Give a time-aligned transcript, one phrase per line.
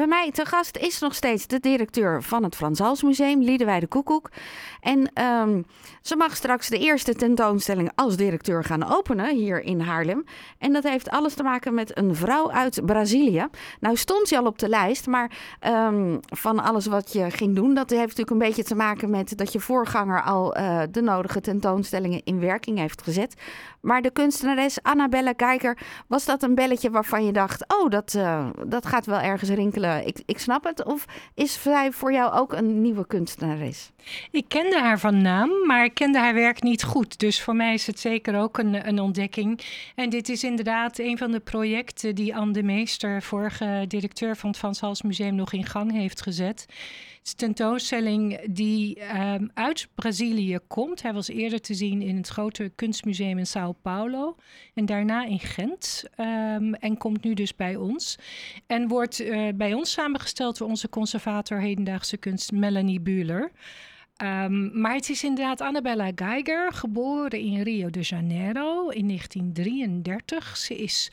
[0.00, 3.80] Bij mij te gast is nog steeds de directeur van het Frans Hals Museum, Liedewij
[3.80, 4.30] de Koekoek.
[4.80, 5.62] En ehm,
[6.02, 10.24] ze mag straks de eerste tentoonstelling als directeur gaan openen hier in Haarlem.
[10.58, 13.46] En dat heeft alles te maken met een vrouw uit Brazilië.
[13.80, 17.74] Nou stond ze al op de lijst, maar ehm, van alles wat je ging doen,
[17.74, 21.40] dat heeft natuurlijk een beetje te maken met dat je voorganger al uh, de nodige
[21.40, 23.34] tentoonstellingen in werking heeft gezet.
[23.80, 28.46] Maar de kunstenares Annabelle Kijker, was dat een belletje waarvan je dacht, oh, dat, uh,
[28.66, 29.89] dat gaat wel ergens rinkelen.
[29.98, 30.84] Ik, ik snap het.
[30.84, 31.04] Of
[31.34, 33.90] is zij voor jou ook een nieuwe kunstenares?
[34.30, 37.18] Ik kende haar van naam, maar ik kende haar werk niet goed.
[37.18, 39.60] Dus voor mij is het zeker ook een, een ontdekking.
[39.94, 44.50] En dit is inderdaad een van de projecten die Anne de Meester, vorige directeur van
[44.50, 46.66] het Van Hals Museum, nog in gang heeft gezet
[47.30, 51.02] een tentoonstelling die ehm, uit Brazilië komt.
[51.02, 54.36] Hij was eerder te zien in het grote kunstmuseum in Sao Paulo.
[54.74, 56.04] En daarna in Gent.
[56.14, 58.18] Ehm, en komt nu dus bij ons.
[58.66, 63.52] En wordt uh, bij ons samengesteld door onze conservator hedendaagse kunst Melanie Buhler.
[64.22, 70.56] Um, maar het is inderdaad Annabella Geiger, geboren in Rio de Janeiro in 1933.
[70.56, 71.10] Ze is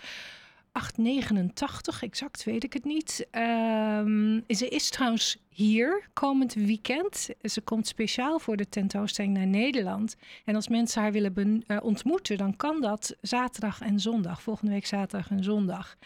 [0.78, 3.28] 889, exact weet ik het niet.
[3.31, 7.30] Um, ze is trouwens hier komend weekend.
[7.42, 10.16] Ze komt speciaal voor de tentoonstelling naar Nederland.
[10.45, 14.42] En als mensen haar willen uh, ontmoeten, dan kan dat zaterdag en zondag.
[14.42, 15.98] Volgende week zaterdag en zondag.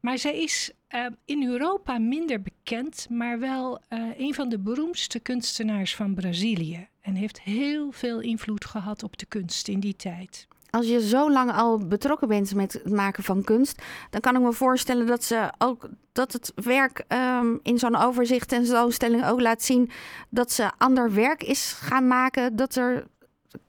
[0.00, 5.18] Maar zij is uh, in Europa minder bekend, maar wel uh, een van de beroemdste
[5.18, 6.88] kunstenaars van Brazilië.
[7.00, 11.30] En heeft heel veel invloed gehad op de kunst in die tijd als je zo
[11.30, 15.24] lang al betrokken bent met het maken van kunst, dan kan ik me voorstellen dat
[15.24, 19.90] ze ook dat het werk um, in zo'n overzicht en zo'n stelling ook laat zien
[20.30, 22.56] dat ze ander werk is gaan maken.
[22.56, 23.06] Dat er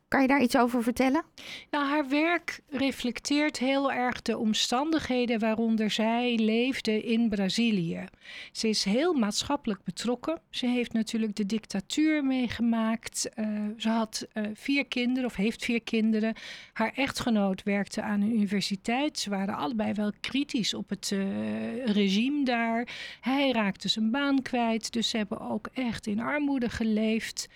[0.07, 1.23] kan je daar iets over vertellen?
[1.71, 8.05] Nou, haar werk reflecteert heel erg de omstandigheden waaronder zij leefde in Brazilië.
[8.51, 10.41] Ze is heel maatschappelijk betrokken.
[10.49, 13.29] Ze heeft natuurlijk de dictatuur meegemaakt.
[13.35, 13.47] Uh,
[13.77, 16.33] ze had uh, vier kinderen of heeft vier kinderen.
[16.73, 19.19] Haar echtgenoot werkte aan een universiteit.
[19.19, 22.87] Ze waren allebei wel kritisch op het uh, regime daar.
[23.21, 24.93] Hij raakte zijn baan kwijt.
[24.93, 27.47] Dus ze hebben ook echt in armoede geleefd.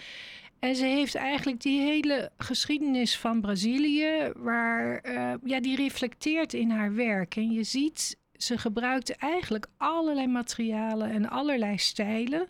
[0.61, 6.69] En ze heeft eigenlijk die hele geschiedenis van Brazilië, waar, uh, ja, die reflecteert in
[6.69, 7.35] haar werk.
[7.35, 12.47] En je ziet, ze gebruikte eigenlijk allerlei materialen en allerlei stijlen.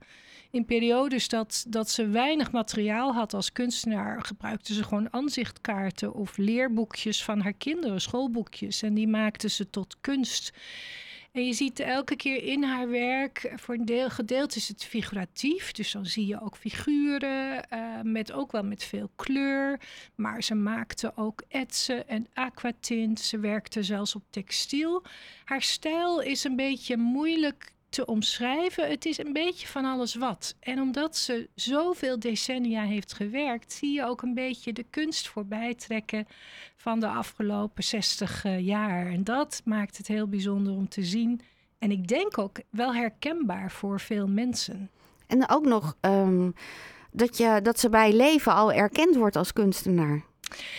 [0.49, 6.37] In periodes dat, dat ze weinig materiaal had als kunstenaar, gebruikte ze gewoon aanzichtkaarten of
[6.37, 8.81] leerboekjes van haar kinderen, schoolboekjes.
[8.81, 10.53] En die maakte ze tot kunst.
[11.31, 15.71] En je ziet elke keer in haar werk, voor een deel, gedeelte is het figuratief.
[15.71, 19.79] Dus dan zie je ook figuren, uh, met ook wel met veel kleur.
[20.15, 23.19] Maar ze maakte ook etsen en aquatint.
[23.19, 25.03] Ze werkte zelfs op textiel.
[25.43, 28.89] Haar stijl is een beetje moeilijk te omschrijven.
[28.89, 30.55] Het is een beetje van alles wat.
[30.59, 35.75] En omdat ze zoveel decennia heeft gewerkt, zie je ook een beetje de kunst voorbij
[35.75, 36.27] trekken
[36.75, 39.07] van de afgelopen 60 uh, jaar.
[39.07, 41.41] En dat maakt het heel bijzonder om te zien.
[41.79, 44.89] En ik denk ook wel herkenbaar voor veel mensen.
[45.27, 46.53] En ook nog um,
[47.11, 50.23] dat, je, dat ze bij leven al erkend wordt als kunstenaar.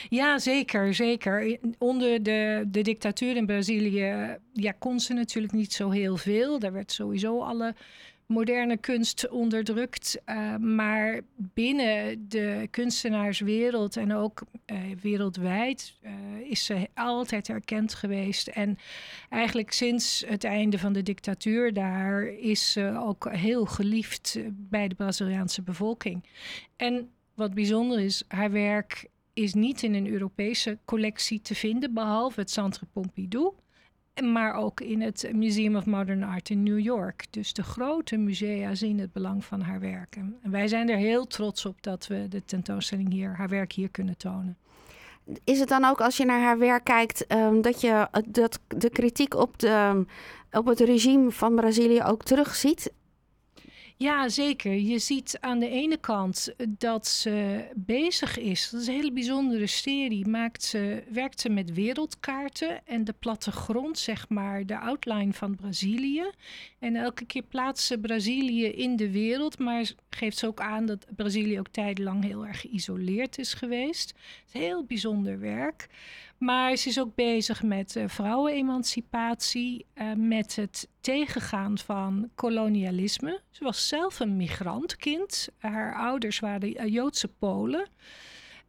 [0.08, 1.58] Ja, zeker, zeker.
[1.78, 6.58] Onder de, de dictatuur in Brazilië ja, kon ze natuurlijk niet zo heel veel.
[6.58, 7.74] Daar werd sowieso alle
[8.32, 10.20] moderne kunst onderdrukt.
[10.26, 16.10] Uh, maar binnen de kunstenaarswereld en ook uh, wereldwijd uh,
[16.50, 18.48] is ze altijd erkend geweest.
[18.48, 18.78] En
[19.28, 24.94] eigenlijk sinds het einde van de dictatuur daar is ze ook heel geliefd bij de
[24.94, 26.24] Braziliaanse bevolking.
[26.76, 32.40] En wat bijzonder is, haar werk is niet in een Europese collectie te vinden, behalve
[32.40, 33.52] het Centre Pompidou.
[34.22, 37.24] Maar ook in het Museum of Modern Art in New York.
[37.30, 40.38] Dus de grote musea zien het belang van haar werken.
[40.42, 43.88] En wij zijn er heel trots op dat we de tentoonstelling hier, haar werk hier
[43.88, 44.56] kunnen tonen.
[45.44, 48.90] Is het dan ook als je naar haar werk kijkt, um, dat je dat de
[48.90, 50.06] kritiek op, de,
[50.50, 52.92] op het regime van Brazilië ook terugziet?
[54.02, 54.72] Ja, zeker.
[54.72, 58.70] Je ziet aan de ene kant dat ze bezig is.
[58.70, 60.26] Dat is een hele bijzondere serie.
[60.26, 66.24] Maakt ze, werkt ze met wereldkaarten en de plattegrond, zeg maar, de outline van Brazilië.
[66.78, 71.06] En elke keer plaatst ze Brazilië in de wereld, maar geeft ze ook aan dat
[71.16, 74.08] Brazilië ook tijdenlang heel erg geïsoleerd is geweest.
[74.08, 75.88] Het is heel bijzonder werk.
[76.38, 83.40] Maar ze is ook bezig met uh, vrouwenemancipatie, uh, met het tegengaan van kolonialisme.
[83.50, 85.48] Ze was zelf een migrantkind.
[85.58, 87.88] Haar ouders waren uh, Joodse Polen.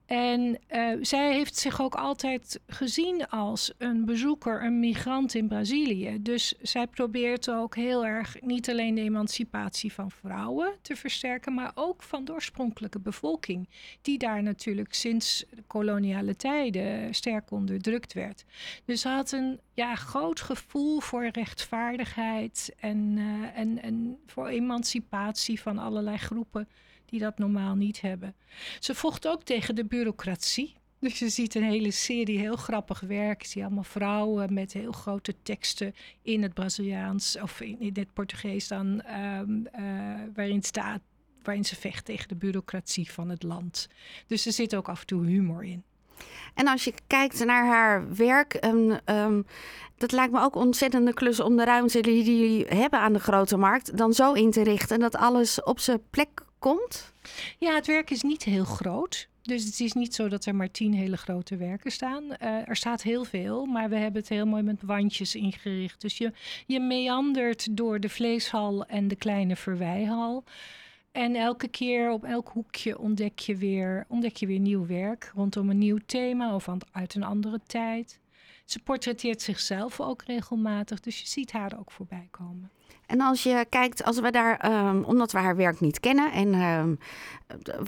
[0.05, 6.21] En uh, zij heeft zich ook altijd gezien als een bezoeker, een migrant in Brazilië.
[6.21, 11.71] Dus zij probeert ook heel erg niet alleen de emancipatie van vrouwen te versterken, maar
[11.75, 13.69] ook van de oorspronkelijke bevolking,
[14.01, 18.45] die daar natuurlijk sinds koloniale tijden sterk onderdrukt werd.
[18.85, 25.61] Dus ze had een ja, groot gevoel voor rechtvaardigheid en, uh, en, en voor emancipatie
[25.61, 26.67] van allerlei groepen
[27.05, 28.35] die dat normaal niet hebben.
[28.79, 30.73] Ze vocht ook tegen de bureaucratie.
[30.99, 33.41] Dus je ziet een hele serie heel grappig werk.
[33.41, 38.67] Je ziet allemaal vrouwen met heel grote teksten in het Braziliaans of in, het Portugees
[38.67, 39.03] dan,
[39.39, 41.01] um, uh, waarin staat
[41.43, 43.87] waarin ze vecht tegen de bureaucratie van het land.
[44.27, 45.83] Dus er zit ook af en toe humor in.
[46.53, 48.67] En als je kijkt naar haar werk,
[49.09, 49.45] um,
[49.97, 53.57] dat lijkt me ook ontzettende klus om de ruimte die jullie hebben aan de grote
[53.57, 57.13] markt dan zo in te richten dat alles op zijn plek komt?
[57.59, 59.27] Ja, het werk is niet heel groot.
[59.41, 62.23] Dus het is niet zo dat er maar tien hele grote werken staan.
[62.23, 66.01] Uh, er staat heel veel, maar we hebben het heel mooi met wandjes ingericht.
[66.01, 66.31] Dus je,
[66.65, 70.43] je meandert door de vleeshal en de kleine verwijhal.
[71.11, 75.69] En elke keer op elk hoekje ontdek je weer, ontdek je weer nieuw werk rondom
[75.69, 78.19] een nieuw thema of uit een andere tijd.
[78.63, 82.71] Ze portretteert zichzelf ook regelmatig, dus je ziet haar ook voorbij komen.
[83.05, 86.53] En als je kijkt, als we daar, um, omdat we haar werk niet kennen, en
[86.53, 86.97] um,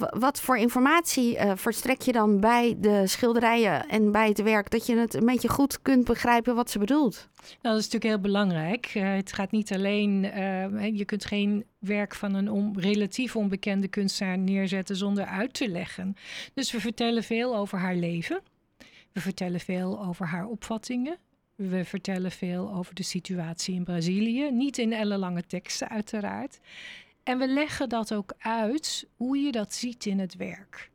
[0.10, 4.86] wat voor informatie uh, verstrek je dan bij de schilderijen en bij het werk, dat
[4.86, 7.28] je het een beetje goed kunt begrijpen wat ze bedoelt?
[7.42, 8.96] Nou, dat is natuurlijk heel belangrijk.
[8.96, 13.88] Uh, het gaat niet alleen, uh, je kunt geen werk van een on, relatief onbekende
[13.88, 16.16] kunstenaar neerzetten zonder uit te leggen.
[16.54, 18.42] Dus we vertellen veel over haar leven.
[19.16, 21.18] We vertellen veel over haar opvattingen.
[21.56, 24.52] We vertellen veel over de situatie in Brazilië.
[24.52, 26.60] Niet in ellenlange teksten, uiteraard.
[27.24, 30.92] En we leggen dat ook uit hoe je dat ziet in het werk.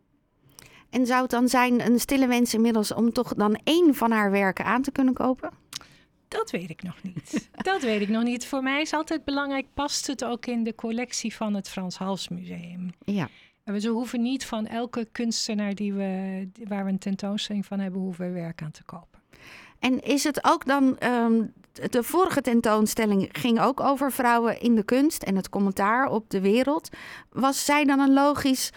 [0.91, 4.31] En zou het dan zijn een stille wens inmiddels om toch dan één van haar
[4.31, 5.51] werken aan te kunnen kopen?
[6.29, 7.49] Dat weet ik nog niet.
[7.71, 8.47] dat weet ik nog niet.
[8.47, 12.29] Voor mij is altijd belangrijk, past het ook in de collectie van het Frans Hals
[12.29, 12.91] Museum?
[13.05, 13.29] Ja.
[13.73, 18.27] We hoeven niet van elke kunstenaar die we, waar we een tentoonstelling van hebben, hoeven
[18.27, 19.21] we werk aan te kopen.
[19.79, 20.97] En is het ook dan.
[21.03, 26.31] Um, de vorige tentoonstelling ging ook over vrouwen in de kunst en het commentaar op
[26.31, 26.89] de wereld.
[27.31, 28.71] Was zij dan een logisch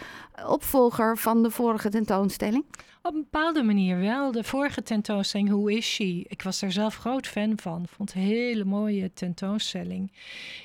[0.46, 2.64] opvolger van de vorige tentoonstelling?
[3.06, 4.32] Op een bepaalde manier wel.
[4.32, 6.24] De vorige tentoonstelling, Who is She?
[6.28, 7.86] Ik was daar zelf groot fan van.
[7.88, 10.12] Vond een hele mooie tentoonstelling.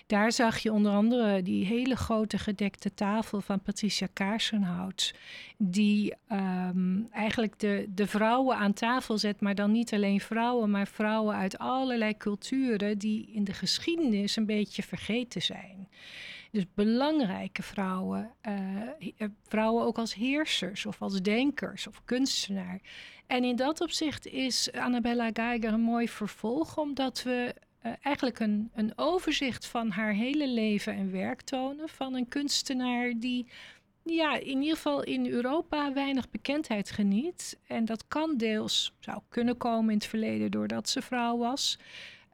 [0.08, 5.14] Daar zag je onder andere die hele grote gedekte tafel van Patricia Kaarsenhout.
[5.58, 10.88] Die um, eigenlijk de, de vrouwen aan tafel zet, maar dan niet alleen vrouwen, maar
[10.88, 15.88] vrouwen uit allerlei culturen die in de geschiedenis een beetje vergeten zijn.
[16.52, 22.80] Dus belangrijke vrouwen, uh, vrouwen ook als heersers of als denkers of kunstenaar.
[23.28, 27.56] En in dat opzicht is Annabella Geiger een mooi vervolg, omdat we
[27.86, 33.14] uh, eigenlijk een, een overzicht van haar hele leven en werk tonen van een kunstenaar
[33.18, 33.48] die
[34.04, 37.60] ja, in ieder geval in Europa weinig bekendheid geniet.
[37.68, 41.80] En dat kan deels, zou kunnen komen in het verleden doordat ze vrouw was.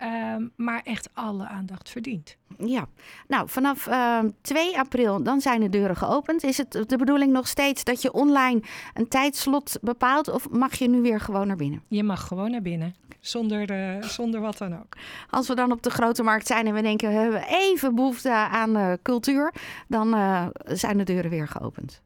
[0.02, 2.38] Um, maar echt alle aandacht verdient.
[2.58, 2.88] Ja,
[3.28, 6.44] nou vanaf uh, ehm, 2 april dan zijn de deuren geopend.
[6.44, 8.62] Is het de bedoeling nog steeds dat je online
[8.94, 11.84] een tijdslot bepaalt of mag je nu weer gewoon naar binnen?
[11.88, 14.98] Je mag gewoon naar binnen, zonder, uh, zonder wat dan ook.
[15.30, 18.32] Als we dan op de grote markt zijn en we denken we hebben even behoefte
[18.32, 19.54] aan uh, cultuur,
[19.88, 22.02] dan uh, zijn de deuren weer geopend.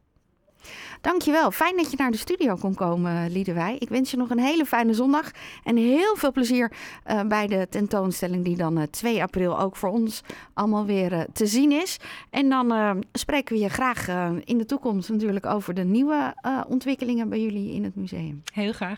[1.01, 1.51] Dankjewel.
[1.51, 3.75] Fijn dat je naar de studio kon komen, Liedewij.
[3.79, 5.31] Ik wens je nog een hele fijne zondag.
[5.63, 6.71] En heel veel plezier
[7.07, 10.21] uh, bij de tentoonstelling die dan uh, eh, 2 april ook voor ons
[10.53, 11.97] allemaal weer uh, te zien is.
[12.29, 14.07] En dan spreken we je graag
[14.43, 16.35] in de toekomst natuurlijk over de nieuwe
[16.67, 18.43] ontwikkelingen bij jullie in het museum.
[18.53, 18.97] Heel graag.